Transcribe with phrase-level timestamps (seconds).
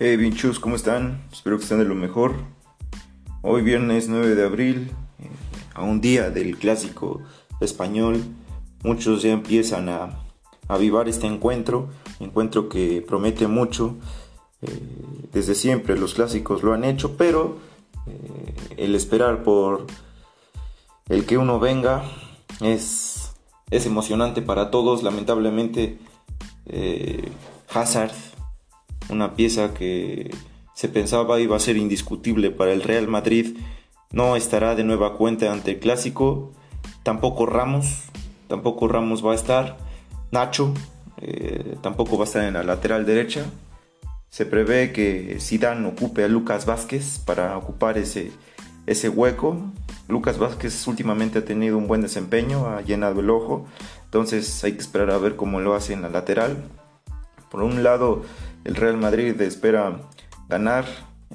[0.00, 1.22] Hey Vinchus, ¿cómo están?
[1.32, 2.34] Espero que estén de lo mejor.
[3.42, 5.28] Hoy viernes 9 de abril, eh,
[5.72, 7.22] a un día del clásico
[7.60, 8.20] español,
[8.82, 10.18] muchos ya empiezan a
[10.66, 13.94] avivar este encuentro, encuentro que promete mucho.
[14.62, 14.68] Eh,
[15.32, 17.58] desde siempre los clásicos lo han hecho, pero
[18.08, 19.86] eh, el esperar por
[21.08, 22.02] el que uno venga
[22.60, 23.30] es,
[23.70, 25.04] es emocionante para todos.
[25.04, 25.98] Lamentablemente,
[27.72, 28.33] Hazard
[29.08, 30.30] una pieza que
[30.74, 33.56] se pensaba iba a ser indiscutible para el Real Madrid,
[34.10, 36.52] no estará de nueva cuenta ante el clásico,
[37.02, 38.04] tampoco Ramos,
[38.48, 39.78] tampoco Ramos va a estar,
[40.30, 40.74] Nacho
[41.20, 43.44] eh, tampoco va a estar en la lateral derecha,
[44.34, 48.32] se prevé que Zidane ocupe a Lucas Vázquez para ocupar ese,
[48.84, 49.62] ese hueco.
[50.08, 53.66] Lucas Vázquez últimamente ha tenido un buen desempeño, ha llenado el ojo,
[54.06, 56.56] entonces hay que esperar a ver cómo lo hace en la lateral.
[57.54, 58.24] Por un lado,
[58.64, 60.00] el Real Madrid espera
[60.48, 60.86] ganar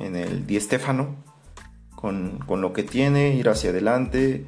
[0.00, 1.14] en el Di Stéfano
[1.94, 4.44] con, lo que tiene, ir hacia adelante.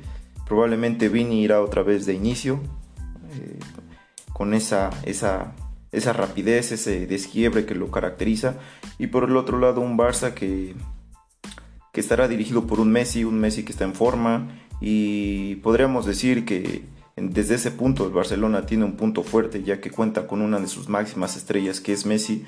[0.48, 2.58] Probablemente Vini irá otra vez de inicio
[3.38, 3.56] eh,
[4.32, 5.52] con esa, esa,
[5.92, 8.56] esa rapidez, ese desquiebre que lo caracteriza.
[8.98, 10.74] Y por el otro lado, un Barça que,
[11.92, 14.48] que estará dirigido por un Messi, un Messi que está en forma.
[14.80, 16.82] Y podríamos decir que
[17.32, 20.66] desde ese punto el Barcelona tiene un punto fuerte ya que cuenta con una de
[20.66, 22.44] sus máximas estrellas que es Messi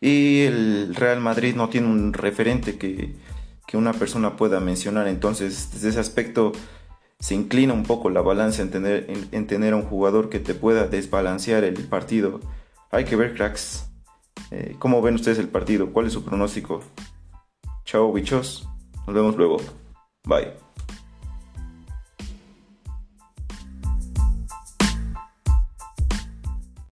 [0.00, 3.14] y el Real Madrid no tiene un referente que,
[3.72, 5.08] una persona pueda mencionar.
[5.08, 6.52] Entonces, desde ese aspecto
[7.18, 10.54] se inclina un poco la balanza en tener, en, tener a un jugador que te
[10.54, 12.38] pueda desbalancear el partido.
[12.92, 13.90] Hay que ver, cracks.
[14.52, 15.92] Eh, ¿Cómo ven ustedes el partido?
[15.92, 16.84] ¿Cuál es su pronóstico?
[17.84, 18.68] Chao, bichos.
[19.08, 19.56] Nos vemos luego.
[20.24, 20.52] Bye.